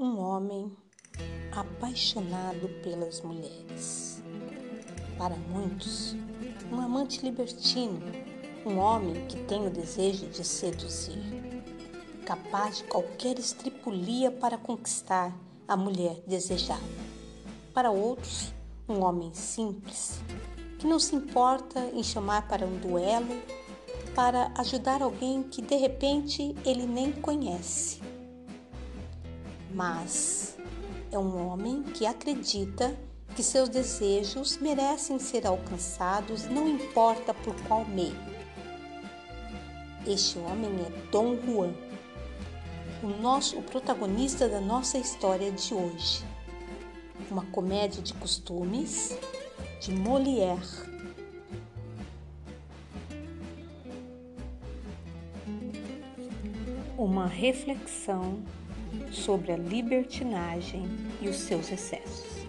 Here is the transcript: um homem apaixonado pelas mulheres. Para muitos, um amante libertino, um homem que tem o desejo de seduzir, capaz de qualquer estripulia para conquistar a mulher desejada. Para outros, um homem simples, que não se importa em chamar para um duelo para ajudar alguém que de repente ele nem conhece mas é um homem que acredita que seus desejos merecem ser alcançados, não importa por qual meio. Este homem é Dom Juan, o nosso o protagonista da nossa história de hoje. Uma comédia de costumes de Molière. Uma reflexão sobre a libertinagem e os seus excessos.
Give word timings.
um 0.00 0.18
homem 0.18 0.74
apaixonado 1.52 2.70
pelas 2.82 3.20
mulheres. 3.20 4.22
Para 5.18 5.36
muitos, 5.36 6.16
um 6.72 6.80
amante 6.80 7.22
libertino, 7.22 8.00
um 8.64 8.78
homem 8.78 9.26
que 9.26 9.36
tem 9.44 9.66
o 9.66 9.70
desejo 9.70 10.26
de 10.28 10.42
seduzir, 10.42 11.20
capaz 12.24 12.78
de 12.78 12.84
qualquer 12.84 13.38
estripulia 13.38 14.30
para 14.30 14.56
conquistar 14.56 15.36
a 15.68 15.76
mulher 15.76 16.22
desejada. 16.26 16.80
Para 17.74 17.90
outros, 17.90 18.54
um 18.88 19.02
homem 19.04 19.34
simples, 19.34 20.18
que 20.78 20.86
não 20.86 20.98
se 20.98 21.14
importa 21.14 21.78
em 21.92 22.02
chamar 22.02 22.48
para 22.48 22.64
um 22.64 22.78
duelo 22.78 23.38
para 24.14 24.50
ajudar 24.56 25.02
alguém 25.02 25.42
que 25.42 25.60
de 25.60 25.76
repente 25.76 26.56
ele 26.64 26.86
nem 26.86 27.12
conhece 27.12 28.09
mas 29.72 30.56
é 31.12 31.18
um 31.18 31.48
homem 31.48 31.82
que 31.82 32.06
acredita 32.06 32.96
que 33.34 33.42
seus 33.42 33.68
desejos 33.68 34.58
merecem 34.58 35.18
ser 35.18 35.46
alcançados, 35.46 36.46
não 36.46 36.68
importa 36.68 37.32
por 37.32 37.54
qual 37.62 37.84
meio. 37.84 38.16
Este 40.06 40.38
homem 40.38 40.70
é 40.80 41.10
Dom 41.10 41.36
Juan, 41.36 41.72
o 43.02 43.08
nosso 43.20 43.58
o 43.58 43.62
protagonista 43.62 44.48
da 44.48 44.60
nossa 44.60 44.98
história 44.98 45.50
de 45.50 45.74
hoje. 45.74 46.24
Uma 47.30 47.44
comédia 47.46 48.02
de 48.02 48.12
costumes 48.14 49.16
de 49.80 49.92
Molière. 49.92 50.90
Uma 56.98 57.26
reflexão 57.26 58.42
sobre 59.10 59.52
a 59.52 59.56
libertinagem 59.56 60.84
e 61.20 61.28
os 61.28 61.36
seus 61.36 61.70
excessos. 61.70 62.39